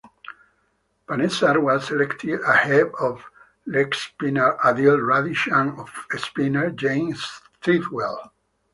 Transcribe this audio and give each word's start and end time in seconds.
Panesar 1.07 1.61
was 1.61 1.85
selected 1.85 2.41
ahead 2.41 2.87
of 2.99 3.23
legspinner 3.67 4.57
Adil 4.61 4.99
Rashid 5.07 5.53
and 5.53 5.73
offspinner 5.77 6.73
James 6.75 7.39
Tredwell. 7.61 8.31